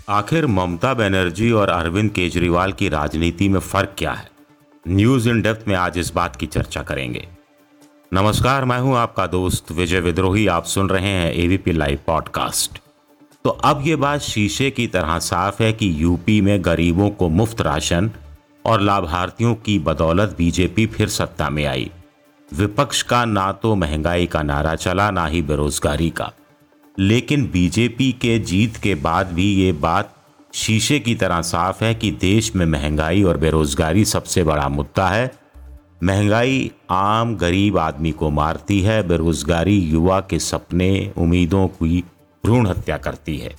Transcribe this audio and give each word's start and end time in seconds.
आखिर 0.08 0.46
ममता 0.46 0.94
बनर्जी 0.94 1.50
और 1.50 1.68
अरविंद 1.68 2.10
केजरीवाल 2.10 2.72
की 2.72 2.88
राजनीति 2.88 3.48
में 3.48 3.60
फ़र्क 3.60 3.94
क्या 3.98 4.12
है? 4.12 4.30
न्यूज़ 4.88 5.28
इन 5.28 5.42
डेप्थ 5.42 5.68
में 5.68 5.76
आज 5.76 5.98
इस 5.98 6.14
बात 6.14 6.36
की 6.36 6.46
चर्चा 6.46 6.82
करेंगे। 6.82 7.28
नमस्कार, 8.14 8.64
मैं 8.64 8.78
हूँ 8.78 8.96
आपका 8.96 9.26
दोस्त 9.26 9.72
विजय 9.72 10.00
विद्रोही। 10.00 10.46
आप 10.46 10.64
सुन 10.64 10.88
रहे 10.88 11.08
हैं 11.08 11.32
एबीपी 11.32 11.72
लाइव 11.72 11.98
पॉडकास्ट 12.06 12.78
तो 13.44 13.50
अब 13.50 13.82
ये 13.86 13.96
बात 13.96 14.20
शीशे 14.20 14.70
की 14.70 14.86
तरह 14.86 15.18
साफ़ 15.18 15.62
है 15.62 15.72
कि 15.72 16.02
यूपी 16.02 16.40
में 16.40 16.64
गरीबों 16.64 17.10
को 17.10 17.28
मुफ़्त 17.28 17.60
राशन 17.60 18.10
और 18.66 18.80
लाभार्थियों 18.80 19.54
की 19.54 19.78
बदौलत 19.78 20.34
बीजेपी 20.38 20.86
फिर 20.86 21.08
सत्ता 21.08 21.50
में 21.50 21.66
आई। 21.66 21.90
विपक्ष 22.54 23.02
का 23.02 23.24
ना 23.24 23.52
तो 23.52 23.74
महँगाई 23.74 24.26
का 24.26 24.42
नारा 24.42 24.74
चला, 24.74 25.10
ना 25.10 25.26
ही 25.26 25.42
बेरोजगारी 25.42 26.10
का। 26.10 26.32
लेकिन 26.98 27.50
बीजेपी 27.52 28.12
के 28.12 28.38
जीत 28.38 28.76
के 28.76 28.94
बाद 28.94 29.32
भी 29.32 29.54
ये 29.54 29.72
बात 29.72 30.14
शीशे 30.54 31.00
की 31.00 31.14
तरह 31.14 31.40
साफ़ 31.40 31.84
है 31.84 31.94
कि 31.94 32.10
देश 32.10 32.56
में 32.56 32.66
महँगाई 32.66 33.22
और 33.22 33.36
बेरोजगारी 33.36 34.04
सबसे 34.04 34.44
बड़ा 34.44 34.68
मुद्दा 34.68 35.08
है। 35.08 35.32
महँगाई 36.02 36.70
आम 36.90 37.36
गरीब 37.36 37.78
आदमी 37.78 38.12
को 38.12 38.30
मारती 38.30 38.80
है, 38.80 39.08
बेरोजगारी 39.08 39.78
युवा 39.78 40.20
के 40.20 40.38
सपने, 40.38 41.12
उम्मीदों 41.16 41.68
की 41.68 42.04
भ्रूण 42.44 42.66
हत्या 42.66 42.96
करती 42.96 43.38
है। 43.38 43.56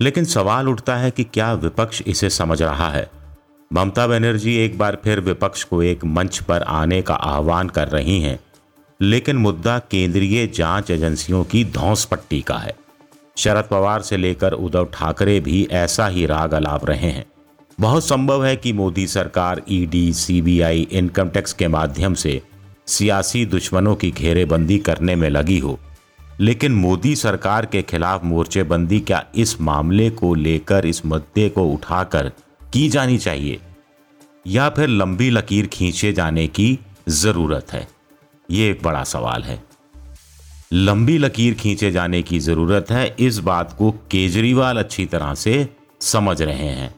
लेकिन 0.00 0.24
सवाल 0.24 0.68
उठता 0.68 0.96
है 0.96 1.10
कि 1.10 1.24
क्या 1.24 1.52
विपक्ष 1.52 2.02
इसे 2.06 2.30
समझ 2.30 2.62
रहा 2.62 2.90
है? 2.90 3.10
ममता 3.72 4.06
बनर्जी 4.06 4.54
एक 4.56 4.78
बार 4.78 4.98
फिर 5.04 5.20
विपक्ष 5.20 5.64
को 5.64 5.82
एक 5.82 6.04
मंच 6.04 6.38
पर 6.38 6.62
आने 6.62 7.02
का 7.02 7.14
आह्वान 7.14 7.68
कर 7.68 7.88
रही 7.88 8.20
हैं, 8.20 8.38
लेकिन 9.00 9.36
मुद्दा 9.36 9.78
केंद्रीय 9.78 10.46
जाँच 10.46 10.90
एजेंसियों 10.90 11.44
की 11.44 11.64
धौस 11.64 12.04
पट्टी 12.04 12.40
का 12.40 12.54
है। 12.54 12.74
शरद 13.36 13.64
पवार 13.64 14.02
से 14.02 14.16
लेकर 14.16 14.52
उद्धव 14.52 14.84
ठाकरे 14.84 15.40
भी 15.40 15.68
ऐसा 15.70 16.06
ही 16.06 16.26
राग 16.26 16.54
अलाप 16.54 16.86
रहे 16.86 17.10
हैं। 17.10 17.24
बहुत 17.80 18.04
संभव 18.04 18.44
है 18.44 18.56
कि 18.56 18.72
मोदी 18.72 19.06
सरकार 19.06 19.62
ईडी, 19.68 20.12
सीबीआई, 20.12 20.88
इनकम 20.92 21.28
टैक्स 21.28 21.52
के 21.52 21.68
माध्यम 21.68 22.14
से 22.14 22.40
सियासी 22.86 23.46
दुश्मनों 23.46 23.94
की 23.94 24.10
घेरेबंदी 24.10 24.78
करने 24.78 25.14
में 25.14 25.30
लगी 25.30 25.58
हो। 25.58 25.78
लेकिन 26.40 26.72
मोदी 26.72 27.16
सरकार 27.16 27.66
के 27.66 27.82
खिलाफ 27.82 28.24
मोर्चेबंदी 28.24 29.00
क्या 29.00 29.24
इस 29.34 29.60
मामले 29.60 30.10
को 30.10 30.34
लेकर, 30.34 30.86
इस 30.86 31.06
मुद्दे 31.06 31.48
को 31.48 31.64
उठाकर 31.64 32.32
की 32.72 32.88
जानी 32.88 33.18
चाहिए? 33.18 33.60
या 34.46 34.68
फिर 34.68 34.88
लंबी 34.88 35.30
लकीर 35.30 35.66
खींचे 35.66 36.12
जाने 36.12 36.46
की 36.46 36.78
ज़रूरत 37.08 37.72
है? 37.72 37.88
ये 38.50 38.70
एक 38.70 38.82
बड़ा 38.82 39.04
सवाल 39.04 39.42
है। 39.42 39.62
लंबी 40.72 41.18
लकीर 41.18 41.54
खींचे 41.54 41.90
जाने 41.90 42.22
की 42.22 42.38
ज़रूरत 42.38 42.86
है, 42.90 43.16
इस 43.18 43.38
बात 43.38 43.74
को 43.78 43.90
केजरीवाल 43.90 44.78
अच्छी 44.78 45.06
तरह 45.06 45.34
से 45.34 45.68
समझ 46.00 46.42
रहे 46.42 46.68
हैं। 46.68 46.94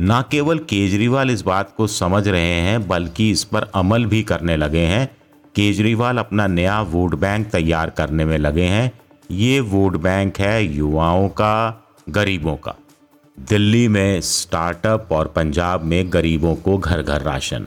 ना 0.00 0.22
केवल 0.30 0.58
केजरीवाल 0.58 1.30
इस 1.30 1.42
बात 1.42 1.74
को 1.76 1.86
समझ 1.86 2.28
रहे 2.28 2.60
हैं, 2.60 2.88
बल्कि 2.88 3.30
इस 3.30 3.44
पर 3.44 3.62
अमल 3.62 4.04
भी 4.04 4.22
करने 4.22 4.56
लगे 4.56 4.86
हैं। 4.86 5.16
केजरीवाल 5.54 6.18
अपना 6.18 6.46
नया 6.46 6.82
वोट 6.82 7.14
बैंक 7.14 7.46
तैयार 7.46 7.90
करने 7.90 8.24
में 8.24 8.38
लगे 8.38 8.64
हैं। 8.64 8.92
ये 9.30 9.60
वोट 9.60 9.96
बैंक 9.96 10.38
है 10.38 10.74
युवाओं 10.74 11.28
का, 11.28 11.86
गरीबों 12.08 12.56
का। 12.56 12.74
दिल्ली 13.40 13.88
में 13.88 14.20
स्टार्टअप 14.20 15.08
और 15.12 15.26
पंजाब 15.26 15.82
में 15.82 16.12
गरीबों 16.12 16.54
को 16.54 16.78
घर 16.78 17.02
घर 17.02 17.22
राशन। 17.22 17.66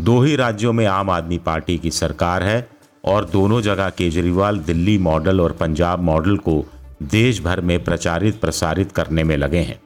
दो 0.00 0.22
ही 0.22 0.36
राज्यों 0.36 0.72
में 0.72 0.86
आम 0.86 1.10
आदमी 1.10 1.38
पार्टी 1.38 1.78
की 1.78 1.90
सरकार 1.90 2.42
है 2.42 2.68
और 3.04 3.24
दोनों 3.24 3.60
जगह 3.60 3.90
केजरीवाल 3.90 4.58
दिल्ली 4.58 4.98
मॉडल 4.98 5.40
और 5.40 5.52
पंजाब 5.52 6.00
मॉडल 6.00 6.36
को 6.36 6.66
देश 7.02 7.42
भर 7.42 7.60
में 7.60 7.84
प्रचारित 7.84 8.40
प्रसारित 8.40 8.92
करने 8.92 9.24
में 9.24 9.36
लगे 9.36 9.58
हैं। 9.58 9.80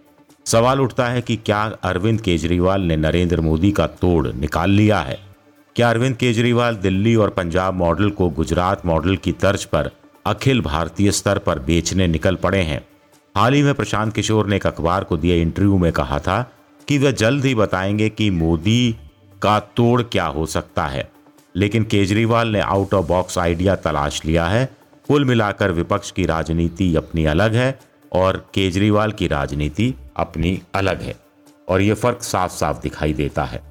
सवाल 0.46 0.80
उठता 0.80 1.08
है 1.08 1.22
कि 1.22 1.36
क्या 1.36 1.62
अरविंद 1.82 2.20
केजरीवाल 2.20 2.80
ने 2.80 2.96
नरेंद्र 2.96 3.40
मोदी 3.40 3.72
का 3.72 3.86
तोड़ 3.86 4.28
निकाल 4.28 4.70
लिया 4.70 4.98
है? 4.98 5.18
क्या 5.76 5.90
अरविंद 5.90 6.16
केजरीवाल 6.16 6.76
दिल्ली 6.76 7.16
और 7.16 7.30
पंजाब 7.30 7.74
मॉडल 7.74 8.10
को 8.10 8.30
गुजरात 8.30 8.86
मॉडल 8.86 9.16
की 9.16 9.32
तर्ज 9.32 9.64
पर 9.64 9.90
अखिल 10.26 10.60
भारतीय 10.60 11.10
स्तर 11.10 11.38
पर 11.38 11.58
बेचने 11.58 12.06
निकल 12.06 12.34
पड़े 12.34 12.62
हैं? 12.62 12.86
हाल 13.38 13.54
ही 13.54 13.62
में 13.62 13.74
प्रशांत 13.74 14.14
किशोर 14.14 14.46
ने 14.46 14.56
एक 14.56 14.66
अखबार 14.66 15.04
को 15.04 15.16
दिए 15.16 15.42
इंटरव्यू 15.42 15.78
में 15.78 15.92
कहा 15.92 16.18
था 16.18 16.52
कि 16.88 16.98
वह 16.98 17.10
जल्द 17.10 17.44
ही 17.44 17.54
बताएँगे 17.54 18.08
कि 18.08 18.30
मोदी 18.30 18.96
का 19.42 19.60
तोड़ 19.60 20.02
क्या 20.02 20.26
हो 20.26 20.46
सकता 20.46 20.86
है। 20.86 21.10
लेकिन 21.56 21.84
केजरीवाल 21.84 22.48
ने 22.48 22.60
आउट 22.60 22.94
ऑफ़ 22.94 23.06
बॉक्स 23.06 23.38
आइडिया 23.38 23.76
तलाश 23.76 24.24
लिया 24.24 24.46
है। 24.46 24.68
कुल 25.08 25.24
मिलाकर 25.24 25.70
विपक्ष 25.70 26.10
की 26.10 26.26
राजनीति 26.26 26.96
अपनी 26.96 27.24
अलग 27.24 27.54
है 27.54 27.78
और 28.12 28.50
केजरीवाल 28.54 29.12
की 29.12 29.26
राजनीति 29.26 29.94
अपनी 30.16 30.62
अलग 30.74 31.02
है। 31.02 31.16
और 31.68 31.80
ये 31.80 31.94
फ़र्क 31.94 32.22
साफ़ 32.22 32.52
साफ़ 32.52 32.80
दिखाई 32.80 33.12
देता 33.12 33.44
है। 33.44 33.62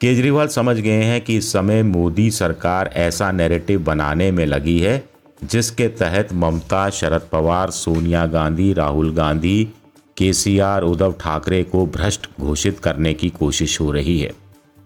केजरीवाल 0.00 0.48
समझ 0.48 0.76
गए 0.76 1.02
हैं 1.02 1.20
कि 1.20 1.36
इस 1.36 1.52
समय 1.52 1.82
मोदी 1.82 2.30
सरकार 2.30 2.90
ऐसा 2.94 3.32
नैरेटिव 3.32 3.84
बनाने 3.84 4.30
में 4.30 4.46
लगी 4.46 4.80
है 4.80 5.04
जिसके 5.44 5.88
तहत 5.88 6.32
ममता, 6.32 6.90
शरद 6.90 7.28
पवार, 7.32 7.70
सोनिया 7.70 8.26
गांधी, 8.26 8.72
राहुल 8.72 9.14
गांधी, 9.14 9.68
केसीआर, 10.16 10.82
उद्धव 10.82 11.12
ठाकरे 11.12 11.62
को 11.62 11.86
भ्रष्ट 11.86 12.28
घोषित 12.40 12.78
करने 12.78 13.14
की 13.14 13.28
कोशिश 13.30 13.80
हो 13.80 13.90
रही 13.92 14.18
है। 14.20 14.32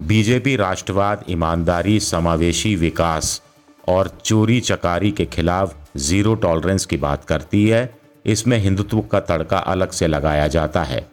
बीजेपी 0.02 0.56
राष्ट्रवाद, 0.56 1.24
ईमानदारी, 1.30 2.00
समावेशी 2.00 2.76
विकास 2.76 3.42
और 3.88 4.18
चोरी 4.24 4.60
चकारी 4.60 5.10
के 5.10 5.26
खिलाफ 5.26 5.76
ज़ीरो 5.96 6.34
टॉलरेंस 6.34 6.86
की 6.86 6.96
बात 6.96 7.24
करती 7.24 7.68
है। 7.68 7.94
इसमें 8.26 8.58
हिंदुत्व 8.58 9.00
का 9.00 9.20
तड़का 9.20 9.58
अलग 9.58 9.90
से 9.90 10.06
लगाया 10.06 10.46
जाता 10.48 10.82
है। 10.82 11.10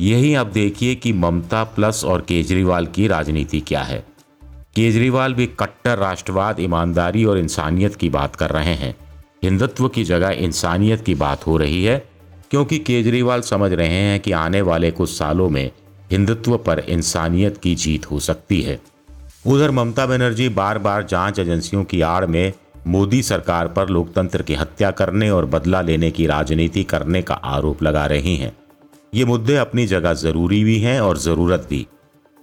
यही 0.00 0.34
अब 0.34 0.50
देखिए 0.50 0.94
कि 0.94 1.12
ममता 1.12 1.64
प्लस 1.64 2.04
और 2.04 2.20
केजरीवाल 2.20 2.86
की 2.86 3.06
राजनीति 3.06 3.60
क्या 3.60 3.82
है। 3.82 4.04
केजरीवाल 4.76 5.34
भी 5.34 5.46
कट्टर, 5.46 5.98
राष्ट्रवाद, 5.98 6.60
ईमानदारी 6.60 7.24
और 7.24 7.38
इंसानियत 7.38 7.94
की 7.94 8.08
बात 8.08 8.36
कर 8.36 8.50
रहे 8.50 8.74
हैं। 8.74 8.96
हिंदुत्व 9.42 9.88
की 9.88 10.04
जगह 10.04 10.28
इंसानियत 10.28 11.04
की 11.04 11.14
बात 11.14 11.46
हो 11.46 11.56
रही 11.56 11.84
है, 11.84 12.08
क्योंकि 12.50 12.78
केजरीवाल 12.78 13.40
समझ 13.40 13.72
रहे 13.72 13.88
हैं 13.88 14.20
कि 14.20 14.32
आने 14.32 14.60
वाले 14.60 14.90
कुछ 14.90 15.10
सालों 15.10 15.50
में 15.50 15.70
हिंदुत्व 16.10 16.56
पर 16.56 16.78
इंसानियत 16.78 17.58
की 17.58 17.74
जीत 17.74 18.10
हो 18.10 18.20
सकती 18.20 18.62
है। 18.62 18.80
उधर 19.46 19.70
ममता 19.70 20.06
बनर्जी 20.06 20.48
बार 20.48 20.78
बार 20.78 21.02
जाँच 21.02 21.38
एजेंसियों 21.38 21.84
की 21.84 22.00
आड़ 22.00 22.26
में 22.26 22.52
मोदी 22.86 23.22
सरकार 23.22 23.68
पर 23.68 23.88
लोकतंत्र 23.88 24.42
की 24.42 24.54
हत्या 24.54 24.90
करने 24.90 25.30
और 25.30 25.46
बदला 25.46 25.80
लेने 25.80 26.10
की 26.10 26.26
राजनीति 26.26 26.84
करने 26.84 27.22
का 27.22 27.34
आरोप 27.34 27.82
लगा 27.82 28.06
रही 28.06 28.36
हैं। 28.36 28.56
ये 29.14 29.24
मुद्दे 29.24 29.56
अपनी 29.56 29.86
जगह 29.86 30.12
ज़रूरी 30.12 30.64
भी 30.64 30.78
हैं 30.78 31.00
और 31.00 31.18
ज़रूरत 31.18 31.66
भी। 31.70 31.86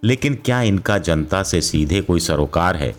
लेकिन 0.03 0.35
क्या 0.45 0.61
इनका 0.61 0.97
जनता 0.97 1.43
से 1.43 1.61
सीधे 1.61 2.01
कोई 2.01 2.19
सरोकार 2.19 2.75
है? 2.75 2.95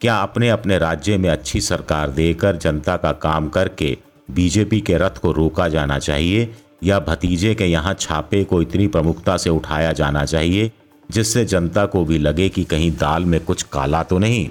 क्या 0.00 0.16
अपने 0.16 0.48
अपने 0.50 0.78
राज्य 0.78 1.16
में 1.18 1.28
अच्छी 1.30 1.60
सरकार 1.60 2.10
देकर 2.10 2.56
जनता 2.56 2.96
का 2.96 3.12
काम 3.12 3.48
करके 3.48 3.96
बीजेपी 4.30 4.80
के 4.80 4.98
रथ 4.98 5.18
को 5.22 5.32
रोका 5.32 5.68
जाना 5.68 5.98
चाहिए 5.98 6.54
या 6.84 6.98
भतीजे 7.00 7.54
के 7.54 7.66
यहाँ 7.66 7.94
छापे 7.94 8.44
को 8.44 8.62
इतनी 8.62 8.86
प्रमुखता 8.86 9.36
से 9.36 9.50
उठाया 9.50 9.92
जाना 9.92 10.24
चाहिए 10.24 10.70
जिससे 11.10 11.44
जनता 11.44 11.86
को 11.86 12.04
भी 12.04 12.18
लगे 12.18 12.48
कि 12.48 12.64
कहीं 12.64 12.90
दाल 12.90 13.24
में 13.24 13.44
कुछ 13.44 13.62
काला 13.62 14.02
तो 14.02 14.18
नहीं? 14.18 14.48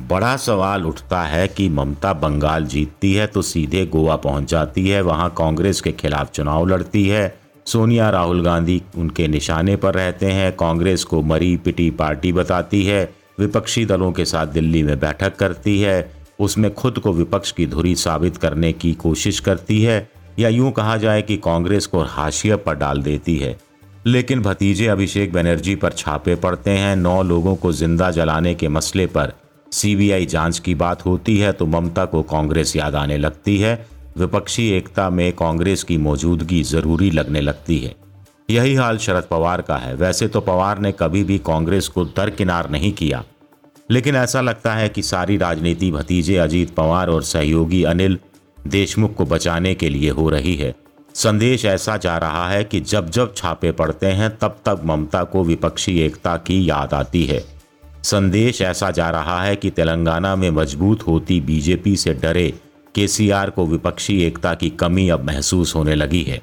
बड़ा 0.00 0.36
सवाल 0.36 0.84
उठता 0.84 1.22
है 1.22 1.48
कि 1.48 1.68
ममता 1.68 2.12
बंगाल 2.12 2.66
जीतती 2.66 3.12
है 3.14 3.26
तो 3.26 3.42
सीधे 3.42 3.86
गोवा 3.86 4.16
पहुँच 4.16 4.50
जाती 4.50 4.88
है, 4.88 5.00
वहाँ 5.00 5.34
कांग्रेस 5.38 5.80
के 5.80 5.92
खिलाफ 5.92 6.30
चुनाव 6.30 6.66
लड़ती 6.66 7.08
है 7.08 7.43
सोनिया, 7.66 8.10
राहुल 8.10 8.42
गांधी 8.42 8.82
उनके 8.96 9.28
निशाने 9.28 9.76
पर 9.76 9.94
रहते 9.94 10.26
हैं। 10.26 10.52
कांग्रेस 10.52 11.04
को 11.04 11.22
मरी 11.22 11.56
पिटी 11.56 11.90
पार्टी 11.90 12.32
बताती 12.32 12.84
है। 12.84 13.04
विपक्षी 13.40 13.84
दलों 13.86 14.12
के 14.12 14.24
साथ 14.24 14.46
दिल्ली 14.46 14.82
में 14.82 14.98
बैठक 15.00 15.36
करती 15.36 15.80
है। 15.80 16.12
उसमें 16.40 16.74
खुद 16.74 16.98
को 16.98 17.12
विपक्ष 17.12 17.52
की 17.52 17.66
धुरी 17.66 17.94
साबित 17.94 18.36
करने 18.36 18.72
की 18.72 18.92
कोशिश 18.92 19.40
करती 19.40 19.82
है। 19.82 20.08
या 20.38 20.48
यूँ 20.48 20.72
कहा 20.72 20.96
जाए 20.96 21.22
कि 21.22 21.36
कांग्रेस 21.36 21.86
को 21.86 22.02
हाशिया 22.02 22.56
पर 22.56 22.74
डाल 22.74 23.02
देती 23.02 23.36
है। 23.36 23.56
लेकिन 24.06 24.42
भतीजे 24.42 24.86
अभिषेक 24.86 25.32
बनर्जी 25.32 25.74
पर 25.74 25.92
छापे 25.92 26.34
पड़ते 26.34 26.70
हैं। 26.70 26.96
नौ 26.96 27.22
लोगों 27.22 27.56
को 27.56 27.72
ज़िंदा 27.72 28.10
जलाने 28.10 28.54
के 28.54 28.68
मसले 28.68 29.06
पर 29.06 29.32
सीबीआई 29.72 30.26
जाँच 30.26 30.58
की 30.58 30.74
बात 30.74 31.04
होती 31.06 31.36
है 31.38 31.52
तो 31.52 31.66
ममता 31.66 32.04
को 32.04 32.22
कांग्रेस 32.22 32.76
याद 32.76 32.94
आने 32.94 33.16
लगती 33.16 33.58
है। 33.58 33.74
विपक्षी 34.18 34.68
एकता 34.70 35.10
में 35.10 35.32
कांग्रेस 35.32 35.82
की 35.82 35.96
मौजूदगी 35.96 36.62
ज़रूरी 36.62 37.10
लगने 37.10 37.40
लगती 37.40 37.78
है। 37.78 37.94
यही 38.50 38.74
हाल 38.74 38.98
शरद 38.98 39.22
पवार 39.22 39.62
का 39.62 39.76
है। 39.76 39.94
वैसे 39.94 40.28
तो 40.28 40.40
पवार 40.40 40.78
ने 40.78 40.92
कभी 40.92 41.24
भी 41.24 41.38
कांग्रेस 41.38 41.88
को 41.88 42.04
दरकिनार 42.04 42.70
नहीं 42.70 42.92
किया। 42.92 43.24
लेकिन 43.90 44.16
ऐसा 44.16 44.40
लगता 44.40 44.74
है 44.74 44.88
कि 44.88 45.02
सारी 45.02 45.36
राजनीति 45.36 45.92
भतीजे 45.92 46.36
अजीत 46.36 46.74
पवार 46.74 47.08
और 47.08 47.22
सहयोगी 47.22 47.82
अनिल 47.84 48.18
देशमुख 48.66 49.14
को 49.14 49.24
बचाने 49.24 49.74
के 49.74 49.88
लिए 49.88 50.10
हो 50.10 50.30
रही 50.30 50.56
है। 50.56 50.74
संदेश 51.14 51.64
ऐसा 51.64 51.96
जा 51.96 52.18
रहा 52.18 52.48
है 52.48 52.64
कि 52.64 52.80
जब 52.80 53.10
जब 53.10 53.34
छापे 53.36 53.72
पड़ते 53.72 54.06
हैं, 54.06 54.36
तब 54.36 54.58
तक 54.66 54.80
ममता 54.84 55.24
को 55.24 55.44
विपक्षी 55.44 56.00
एकता 56.00 56.36
की 56.36 56.70
याद 56.70 56.94
आती 56.94 57.24
है। 57.24 57.44
संदेश 58.02 58.62
ऐसा 58.62 58.90
जा 58.90 59.10
रहा 59.10 59.42
है 59.42 59.56
कि 59.56 59.70
तेलंगाना 59.70 60.36
में 60.36 60.50
मज़बूत 60.50 61.06
होती 61.06 61.40
बीजेपी 61.40 61.96
से 61.96 62.14
डरे 62.14 62.52
केसीआर 62.94 63.50
को 63.50 63.66
विपक्षी 63.66 64.20
एकता 64.22 64.54
की 64.54 64.68
कमी 64.70 65.08
अब 65.08 65.24
महसूस 65.24 65.74
होने 65.74 65.94
लगी 65.94 66.22
है। 66.22 66.40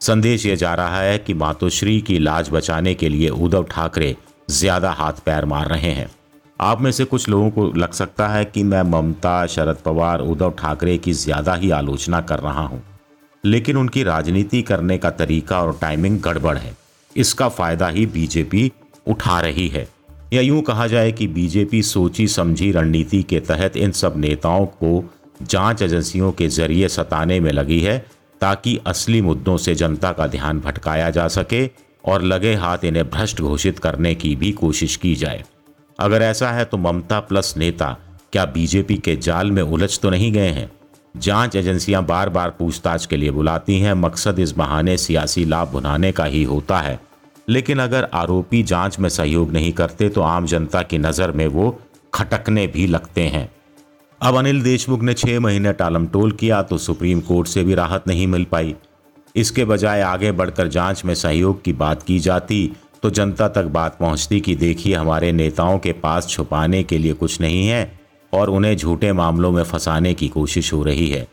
संदेश 0.00 0.46
ये 0.46 0.56
जा 0.56 0.74
रहा 0.74 1.00
है 1.00 1.18
कि 1.18 1.34
मातोश्री 1.34 2.00
की 2.00 2.18
लाज 2.18 2.48
बचाने 2.52 2.94
के 2.94 3.08
लिए 3.08 3.28
उद्धव 3.28 3.64
ठाकरे 3.64 4.14
ज़्यादा 4.50 4.90
हाथ 4.92 5.12
पैर 5.26 5.44
मार 5.44 5.68
रहे 5.68 5.92
हैं। 5.92 6.08
आप 6.60 6.80
में 6.80 6.90
से 6.92 7.04
कुछ 7.04 7.28
लोगों 7.28 7.50
को 7.50 7.66
लग 7.72 7.92
सकता 7.92 8.28
है 8.28 8.44
कि 8.44 8.62
मैं 8.62 8.82
ममता, 8.82 9.46
शरद 9.46 9.76
पवार, 9.76 10.20
उद्धव 10.20 10.50
ठाकरे 10.50 10.96
की 10.98 11.12
ज़्यादा 11.12 11.54
ही 11.54 11.70
आलोचना 11.70 12.20
कर 12.20 12.38
रहा 12.38 12.62
हूँ। 12.62 12.82
लेकिन 13.44 13.76
उनकी 13.76 14.02
राजनीति 14.02 14.62
करने 14.62 14.98
का 14.98 15.10
तरीका 15.10 15.62
और 15.62 15.78
टाइमिंग 15.80 16.20
गड़बड़ 16.20 16.56
है। 16.58 16.76
इसका 17.16 17.48
फ़ायदा 17.48 17.88
ही 17.88 18.06
बीजेपी 18.06 18.70
उठा 19.06 19.40
रही 19.40 19.68
है। 19.68 19.88
या 20.32 20.40
यूँ 20.42 20.62
कहा 20.62 20.86
जाए 20.86 21.12
कि 21.12 21.26
बीजेपी 21.26 21.82
सोची 21.82 22.26
समझी 22.28 22.70
रणनीति 22.72 23.22
के 23.22 23.40
तहत 23.40 23.76
इन 23.76 23.92
सब 23.92 24.14
नेताओं 24.16 24.66
को 24.66 24.98
जाँच 25.42 25.82
एजेंसियों 25.82 26.30
के 26.32 26.48
ज़रिए 26.48 26.88
सताने 26.88 27.40
में 27.40 27.50
लगी 27.52 27.80
है 27.80 27.98
ताकि 28.40 28.78
असली 28.86 29.20
मुद्दों 29.22 29.56
से 29.56 29.74
जनता 29.74 30.12
का 30.12 30.26
ध्यान 30.26 30.60
भटकाया 30.60 31.10
जा 31.10 31.26
सके 31.28 31.68
और 32.04 32.22
लगे 32.22 32.54
हाथ 32.54 32.84
इन्हें 32.84 33.08
भ्रष्ट 33.10 33.40
घोषित 33.40 33.78
करने 33.78 34.14
की 34.14 34.34
भी 34.36 34.52
कोशिश 34.52 34.96
की 34.96 35.14
जाए। 35.14 35.44
अगर 35.98 36.22
ऐसा 36.22 36.50
है 36.50 36.64
तो 36.64 36.76
ममता 36.76 37.20
प्लस 37.20 37.54
नेता, 37.56 37.96
क्या 38.32 38.44
बीजेपी 38.44 38.96
के 38.96 39.16
जाल 39.16 39.50
में 39.50 39.62
उलझ 39.62 39.98
तो 39.98 40.10
नहीं 40.10 40.32
गए 40.32 40.48
हैं? 40.48 40.70
जाँच 41.16 41.56
एजेंसियाँ 41.56 42.04
बार 42.04 42.28
बार 42.28 42.50
पूछताछ 42.50 43.06
के 43.06 43.16
लिए 43.16 43.30
बुलाती 43.30 43.80
हैं, 43.80 43.94
मकसद 43.94 44.38
इस 44.38 44.52
बहाने 44.52 44.96
सियासी 44.98 45.44
लाभ 45.44 45.68
भुनाने 45.68 46.12
का 46.12 46.24
ही 46.24 46.42
होता 46.44 46.80
है। 46.80 46.98
लेकिन 47.48 47.78
अगर 47.78 48.08
आरोपी 48.14 48.62
जाँच 48.62 48.98
में 48.98 49.08
सहयोग 49.08 49.52
नहीं 49.52 49.72
करते 49.72 50.08
तो 50.08 50.20
आम 50.20 50.46
जनता 50.46 50.82
की 50.82 50.98
नज़र 50.98 51.32
में 51.32 51.46
वो 51.46 51.78
खटकने 52.14 52.66
भी 52.66 52.86
लगते 52.86 53.22
हैं। 53.22 53.48
अब 54.20 54.36
अनिल 54.36 54.62
देशमुख 54.62 55.02
ने 55.02 55.14
छह 55.14 55.38
महीने 55.40 55.72
टालम 55.72 56.06
टोल 56.06 56.30
किया 56.32 56.60
तो 56.62 56.78
सुप्रीम 56.78 57.20
कोर्ट 57.20 57.48
से 57.48 57.64
भी 57.64 57.74
राहत 57.74 58.04
नहीं 58.08 58.26
मिल 58.26 58.44
पाई। 58.44 58.74
इसके 59.34 59.64
बजाय 59.64 60.00
आगे 60.00 60.32
बढ़कर 60.32 60.68
जाँच 60.68 61.04
में 61.04 61.14
सहयोग 61.14 61.62
की 61.62 61.72
बात 61.72 62.02
की 62.02 62.18
जाती 62.18 62.72
तो 63.02 63.10
जनता 63.10 63.48
तक 63.48 63.64
बात 63.64 63.98
पहुँचती 63.98 64.40
कि 64.40 64.54
देखिए 64.54 64.94
हमारे 64.94 65.32
नेताओं 65.32 65.78
के 65.78 65.92
पास 65.92 66.28
छुपाने 66.28 66.82
के 66.82 66.98
लिए 66.98 67.12
कुछ 67.12 67.40
नहीं 67.40 67.66
है 67.68 68.00
और 68.32 68.50
उन्हें 68.50 68.76
झूठे 68.76 69.12
मामलों 69.12 69.52
में 69.52 69.62
फंसाने 69.62 70.14
की 70.14 70.28
कोशिश 70.28 70.72
हो 70.72 70.82
रही 70.82 71.08
है। 71.10 71.26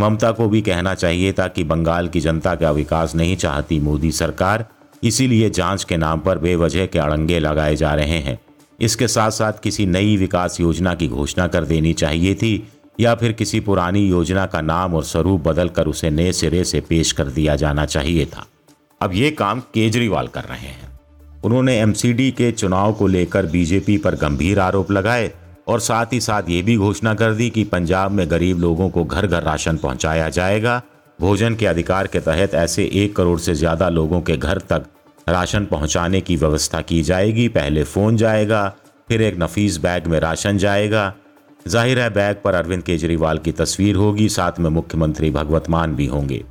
ममता 0.00 0.30
को 0.32 0.48
भी 0.48 0.62
कहना 0.62 0.94
चाहिए 0.94 1.32
था 1.32 1.48
कि 1.48 1.64
बंगाल 1.64 2.08
की 2.08 2.20
जनता 2.20 2.54
का 2.54 2.70
विकास 2.70 3.14
नहीं 3.14 3.36
चाहती 3.36 3.80
मोदी 3.80 4.12
सरकार, 4.12 4.66
इसीलिए 5.02 5.50
जाँच 5.50 5.84
के 5.84 5.96
नाम 5.96 6.20
पर 6.20 6.38
बेवजह 6.38 6.86
के 6.86 6.98
अड़ंगे 6.98 7.38
लगाए 7.38 7.76
जा 7.76 7.94
रहे 7.94 8.18
हैं। 8.18 8.38
इसके 8.80 9.08
साथ 9.08 9.30
साथ 9.30 9.52
किसी 9.62 9.86
नई 9.86 10.16
विकास 10.16 10.60
योजना 10.60 10.94
की 10.94 11.08
घोषणा 11.08 11.46
कर 11.46 11.64
देनी 11.64 11.92
चाहिए 11.92 12.34
थी, 12.34 12.68
या 13.00 13.14
फिर 13.14 13.32
किसी 13.32 13.60
पुरानी 13.60 14.06
योजना 14.06 14.46
का 14.46 14.60
नाम 14.60 14.94
और 14.94 15.04
स्वरूप 15.04 15.40
बदलकर 15.40 15.86
उसे 15.86 16.10
नए 16.10 16.32
सिरे 16.32 16.64
से 16.64 16.80
पेश 16.80 17.12
कर 17.12 17.28
दिया 17.28 17.56
जाना 17.56 17.86
चाहिए 17.86 18.26
था। 18.26 18.46
अब 19.00 19.14
ये 19.14 19.30
काम 19.30 19.60
केजरीवाल 19.74 20.26
कर 20.26 20.44
रहे 20.44 20.58
हैं। 20.58 20.88
उन्होंने 21.44 21.78
एमसीडी 21.80 22.30
के 22.30 22.50
चुनाव 22.52 22.92
को 22.92 23.06
लेकर 23.06 23.46
बीजेपी 23.46 23.96
पर 23.98 24.14
गंभीर 24.14 24.58
आरोप 24.58 24.90
लगाए 24.90 25.30
और 25.68 25.80
साथ 25.80 26.12
ही 26.12 26.20
साथ 26.20 26.48
ये 26.48 26.62
भी 26.62 26.76
घोषणा 26.76 27.14
कर 27.14 27.34
दी 27.34 27.48
कि 27.50 27.64
पंजाब 27.64 28.12
में 28.12 28.30
गरीब 28.30 28.58
लोगों 28.58 28.88
को 28.90 29.04
घर 29.04 29.26
घर 29.26 29.42
राशन 29.42 29.76
पहुँचाया 29.76 30.28
जाएगा। 30.28 30.80
भोजन 31.18 31.54
के 31.54 31.66
अधिकार 31.66 32.06
के 32.06 32.20
तहत 32.20 32.54
ऐसे 32.54 32.84
एक 32.94 33.14
करोड़ 33.16 33.38
से 33.38 33.54
ज़्यादा 33.54 33.88
लोगों 33.88 34.20
के 34.20 34.36
घर 34.36 34.58
तक 34.68 34.84
राशन 35.28 35.64
पहुँचाने 35.64 36.20
की 36.20 36.36
व्यवस्था 36.36 36.80
की 36.80 37.02
जाएगी, 37.02 37.48
पहले 37.48 37.84
फ़ोन 37.84 38.16
जाएगा, 38.16 38.68
फिर 39.08 39.22
एक 39.22 39.38
नफीस 39.38 39.76
बैग 39.78 40.06
में 40.06 40.18
राशन 40.20 40.58
जाएगा। 40.58 41.12
ज़ाहिर 41.66 41.98
है 41.98 42.08
बैग 42.10 42.36
पर 42.44 42.54
अरविंद 42.54 42.82
केजरीवाल 42.82 43.38
की 43.38 43.52
तस्वीर 43.52 43.96
होगी, 43.96 44.28
साथ 44.28 44.60
में 44.60 44.70
मुख्यमंत्री 44.70 45.30
भगवत 45.30 45.68
मान 45.70 45.94
भी 45.94 46.06
होंगे। 46.06 46.42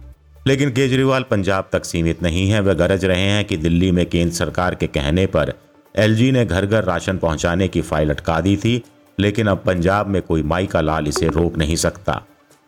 लेकिन 0.47 0.69
केजरीवाल 0.71 1.23
पंजाब 1.23 1.69
तक 1.71 1.85
सीमित 1.85 2.23
नहीं 2.23 2.49
है, 2.49 2.61
वे 2.61 2.75
गरज 2.75 3.05
रहे 3.05 3.21
हैं 3.21 3.45
कि 3.45 3.57
दिल्ली 3.57 3.91
में 3.91 4.05
केंद्र 4.05 4.35
सरकार 4.35 4.75
के 4.75 4.87
कहने 4.87 5.25
पर 5.25 5.53
एलजी 5.95 6.31
ने 6.31 6.45
घर 6.45 6.65
घर 6.65 6.83
राशन 6.83 7.17
पहुँचाने 7.17 7.67
की 7.67 7.81
फ़ाइल 7.81 8.09
अटका 8.09 8.39
दी 8.41 8.55
थी, 8.57 8.81
लेकिन 9.19 9.47
अब 9.47 9.63
पंजाब 9.65 10.07
में 10.07 10.21
कोई 10.21 10.43
माई 10.43 10.65
का 10.65 10.81
लाल 10.81 11.07
इसे 11.07 11.27
रोक 11.27 11.57
नहीं 11.57 11.75
सकता। 11.75 12.21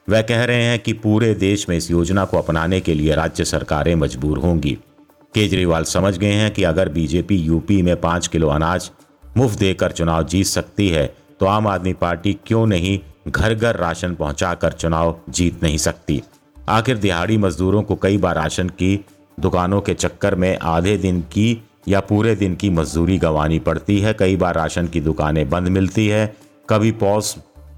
वह 0.07 0.21
कह 0.21 0.43
रहे 0.43 0.63
हैं 0.63 0.79
कि 0.79 0.93
पूरे 0.93 1.33
देश 1.35 1.69
में 1.69 1.75
इस 1.77 1.91
योजना 1.91 2.25
को 2.25 2.37
अपनाने 2.37 2.79
के 2.81 2.93
लिए 2.93 3.15
राज्य 3.15 3.45
सरकारें 3.45 3.95
मजबूर 3.95 4.37
होंगी। 4.37 4.77
केजरीवाल 5.33 5.83
समझ 5.83 6.17
गए 6.17 6.31
हैं 6.33 6.51
कि 6.53 6.63
अगर 6.63 6.89
बीजेपी 6.89 7.35
यूपी 7.35 7.81
में 7.81 7.95
पाँच 8.01 8.27
किलो 8.27 8.47
अनाज 8.49 8.89
मुफ़्त 9.37 9.59
देकर 9.59 9.91
चुनाव 9.91 10.23
जीत 10.23 10.45
सकती 10.45 10.87
है 10.89 11.05
तो 11.39 11.45
आम 11.45 11.67
आदमी 11.67 11.93
पार्टी 11.93 12.33
क्यों 12.45 12.65
नहीं 12.67 12.99
घर 13.27 13.53
घर 13.53 13.75
राशन 13.75 14.15
पहुंचाकर 14.15 14.71
चुनाव 14.71 15.15
जीत 15.29 15.63
नहीं 15.63 15.77
सकती? 15.77 16.21
आखिर 16.69 16.97
दिहाड़ी 16.97 17.37
मजदूरों 17.37 17.81
को 17.83 17.95
कई 17.95 18.17
बार 18.17 18.35
राशन 18.35 18.69
की 18.69 19.05
दुकानों 19.37 19.81
के 19.81 19.93
चक्कर 19.93 20.35
में 20.35 20.57
आधे 20.57 20.97
दिन 20.97 21.21
की 21.21 21.61
या 21.87 21.99
पूरे 21.99 22.35
दिन 22.35 22.55
की 22.55 22.69
मजदूरी 22.69 23.17
गंवानी 23.17 23.59
पड़ती 23.59 23.99
है। 23.99 24.13
कई 24.13 24.35
बार 24.35 24.55
राशन 24.55 24.87
की 24.87 25.01
दुकानें 25.01 25.49
बंद 25.49 25.67
मिलती 25.67 26.07
है, 26.07 26.35
कभी 26.69 26.91
पॉस 26.91 27.35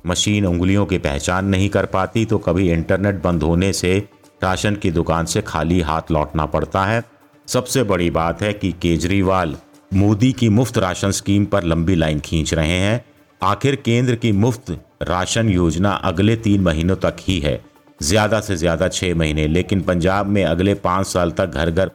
मशीन 0.07 0.45
उंगलियों 0.45 0.85
की 0.85 0.97
पहचान 0.97 1.45
नहीं 1.45 1.69
कर 1.69 1.85
पाती 1.85 2.25
तो 2.25 2.37
कभी 2.37 2.69
इंटरनेट 2.71 3.21
बंद 3.23 3.43
होने 3.43 3.71
से 3.73 3.97
राशन 4.43 4.75
की 4.75 4.91
दुकान 4.91 5.25
से 5.25 5.41
खाली 5.41 5.79
हाथ 5.81 6.11
लौटना 6.11 6.45
पड़ता 6.45 6.85
है। 6.85 7.01
सबसे 7.47 7.83
बड़ी 7.83 8.09
बात 8.09 8.41
है 8.41 8.51
कि 8.53 8.71
केजरीवाल 8.81 9.55
मोदी 9.91 10.31
की 10.31 10.49
मुफ़्त 10.49 10.77
राशन 10.77 11.11
स्कीम 11.11 11.45
पर 11.45 11.63
लंबी 11.63 11.95
लाइन 11.95 12.19
खींच 12.19 12.53
रहे 12.53 12.77
हैं। 12.79 13.03
आखिर 13.41 13.75
केंद्र 13.75 14.15
की 14.15 14.31
मुफ़्त 14.31 14.71
राशन 15.03 15.49
योजना 15.49 15.91
अगले 16.03 16.35
तीन 16.37 16.61
महीनों 16.61 16.95
तक 16.95 17.15
ही 17.21 17.39
है। 17.39 17.59
ज़्यादा 17.99 18.39
से 18.41 18.55
ज़्यादा 18.55 18.87
छह 18.87 19.15
महीने, 19.15 19.47
लेकिन 19.47 19.81
पंजाब 19.81 20.27
में 20.27 20.43
अगले 20.45 20.73
पाँच 20.75 21.07
साल 21.07 21.31
तक 21.31 21.45
घर 21.47 21.71
घर 21.71 21.91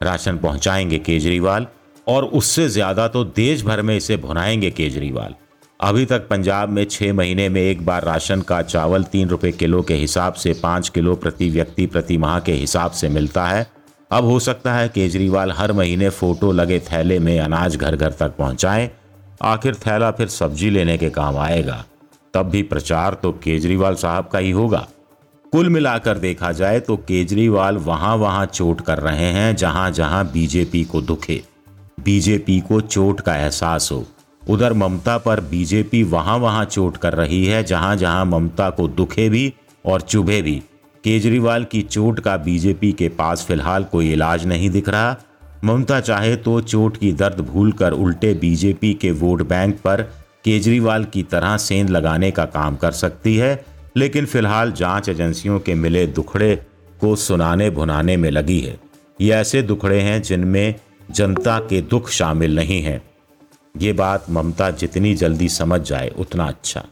राशन 0.00 0.38
पहुंचाएँगे 0.38 0.98
केजरीवाल, 0.98 1.66
और 2.06 2.24
उससे 2.24 2.68
ज़्यादा 2.68 3.08
तो 3.08 3.24
देश 3.26 3.64
भर 3.64 3.82
में 3.82 3.96
इसे 3.96 4.16
भुनाएँगे 4.16 4.70
केजरीवाल। 4.70 5.34
अभी 5.80 6.04
तक 6.06 6.28
पंजाब 6.28 6.68
में 6.68 6.84
छह 6.84 7.12
महीने 7.12 7.48
में 7.48 7.60
एक 7.62 7.84
बार 7.86 8.04
राशन 8.04 8.40
का 8.42 8.60
चावल 8.62 9.02
तीन 9.04 9.28
रुपए 9.28 9.52
किलो 9.52 9.82
के 9.82 9.94
हिसाब 9.94 10.34
से 10.34 10.52
पाँच 10.62 10.88
किलो 10.88 11.14
प्रति 11.16 11.50
व्यक्ति 11.50 11.86
प्रति 11.86 12.16
माह 12.18 12.38
के 12.40 12.52
हिसाब 12.54 12.90
से 12.90 13.08
मिलता 13.08 13.46
है। 13.46 13.66
अब 14.10 14.24
हो 14.24 14.38
सकता 14.40 14.74
है 14.74 14.88
केजरीवाल 14.88 15.50
हर 15.52 15.72
महीने 15.72 16.08
फ़ोटो 16.08 16.52
लगे 16.52 16.78
थैले 16.80 17.18
में 17.18 17.38
अनाज 17.40 17.76
घर 17.76 17.96
घर 17.96 18.12
तक 18.12 18.36
पहुंचाएँ। 18.36 18.88
आखिर 19.42 19.74
थैला 19.76 20.10
फिर 20.10 20.28
सब्ज़ी 20.28 20.70
लेने 20.70 20.96
के 20.98 21.10
काम 21.10 21.36
आएगा। 21.38 21.84
तब 22.34 22.48
भी 22.50 22.62
प्रचार 22.62 23.14
तो 23.14 23.32
केजरीवाल 23.32 23.94
साहब 23.94 24.28
का 24.28 24.38
ही 24.38 24.50
होगा। 24.50 24.86
कुल 25.52 25.68
मिलाकर 25.68 26.18
देखा 26.18 26.52
जाए 26.52 26.80
तो 26.80 26.96
केजरीवाल 26.98 27.76
वहाँ 27.76 28.16
वहाँ 28.16 28.46
चोट 28.46 28.80
कर 28.80 28.98
रहे 28.98 29.30
हैं 29.32 29.54
जहाँ 29.56 29.90
जहाँ 29.90 30.24
बीजेपी 30.32 30.84
को 30.84 31.00
दुखे। 31.02 31.42
बीजेपी 32.00 32.60
को 32.60 32.80
चोट 32.80 33.20
का 33.20 33.36
एहसास 33.36 33.88
हो। 33.92 34.04
उधर 34.42 34.72
ममता 34.72 35.18
पर 35.18 35.40
बीजेपी 35.40 36.02
वहाँ 36.02 36.36
वहाँ 36.38 36.64
चोट 36.64 36.96
कर 36.96 37.12
रही 37.12 37.44
है 37.46 37.62
जहाँ 37.64 37.94
जहाँ 37.96 38.24
ममता 38.24 38.70
को 38.70 38.88
दुखे 38.88 39.28
भी 39.28 39.52
और 39.84 40.00
चुभे 40.00 40.42
भी। 40.42 40.62
केजरीवाल 41.08 41.64
की 41.64 41.80
चोट 41.82 42.18
का 42.20 42.36
बीजेपी 42.36 42.90
के 42.92 43.08
पास 43.08 43.44
फ़िलहाल 43.46 43.84
कोई 43.84 44.12
इलाज 44.12 44.44
नहीं 44.46 44.68
दिख 44.70 44.88
रहा। 44.88 45.16
ममता 45.64 46.00
चाहे 46.00 46.34
तो 46.36 46.60
चोट 46.60 46.96
की 46.96 47.12
दर्द 47.12 47.40
भूलकर 47.40 47.92
उल्टे 47.92 48.32
बीजेपी 48.34 48.92
के 48.94 49.10
वोट 49.10 49.42
बैंक 49.42 49.78
पर 49.80 50.02
केजरीवाल 50.44 51.04
की 51.04 51.22
तरह 51.22 51.56
सेंध 51.56 51.90
लगाने 51.90 52.30
का 52.30 52.44
काम 52.44 52.76
कर 52.76 52.92
सकती 52.92 53.36
है, 53.36 53.64
लेकिन 53.96 54.26
फ़िलहाल 54.26 54.72
जाँच 54.72 55.08
एजेंसियों 55.08 55.58
के 55.60 55.74
मिले 55.74 56.06
दुखड़े 56.06 56.54
को 57.00 57.16
सुनाने 57.16 57.70
भुनाने 57.70 58.16
में 58.16 58.30
लगी 58.30 58.60
है। 58.60 58.78
ये 59.20 59.32
ऐसे 59.34 59.62
दुखड़े 59.62 60.00
हैं 60.00 60.22
जिनमें 60.22 60.74
जनता 61.10 61.58
के 61.60 61.80
दुख 61.80 62.10
शामिल 62.10 62.56
नहीं 62.56 62.82
हैं। 62.82 63.00
ये 63.80 63.92
बात 63.92 64.30
ममता 64.30 64.70
जितनी 64.70 65.14
जल्दी 65.14 65.48
समझ 65.48 65.80
जाए, 65.80 66.12
उतना 66.18 66.44
अच्छा। 66.44 66.84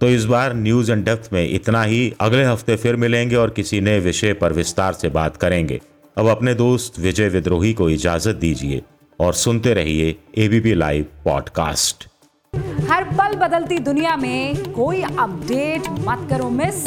तो 0.00 0.08
इस 0.08 0.24
बार 0.24 0.54
न्यूज़ 0.54 0.92
एंड 0.92 1.04
डेप्थ 1.04 1.28
में 1.32 1.48
इतना 1.48 1.82
ही। 1.82 2.12
अगले 2.20 2.44
हफ़्ते 2.44 2.76
फिर 2.76 2.96
मिलेंगे 2.96 3.36
और 3.36 3.50
किसी 3.50 3.80
नए 3.80 4.00
विषय 4.00 4.32
पर 4.32 4.52
विस्तार 4.52 4.92
से 4.92 5.08
बात 5.08 5.36
करेंगे। 5.36 5.80
अब 6.16 6.28
अपने 6.28 6.54
दोस्त 6.54 6.98
विजय 6.98 7.28
विद्रोही 7.28 7.72
को 7.72 7.88
इजाज़त 7.90 8.36
दीजिए 8.36 8.82
और 9.20 9.32
सुनते 9.34 9.74
रहिए 9.74 10.14
एबीपी 10.38 10.74
लाइव 10.74 11.06
पॉडकास्ट 11.24 12.06
हर 12.90 13.04
पल 13.12 13.34
बदलती 13.36 13.78
दुनिया 13.78 14.16
में 14.16 14.72
कोई 14.72 15.02
अपडेट 15.02 15.88
मत 16.00 16.26
करो, 16.30 16.50
मिस। 16.50 16.84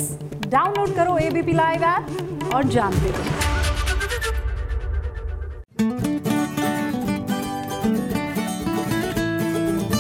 डाउनलोड 0.48 0.96
करो 0.96 1.18
एबीपी 1.18 1.54
लाइव 1.54 1.84
ऐप 1.84 2.50
और 2.56 2.64
जानते 2.64 3.10
रहो 3.10 3.41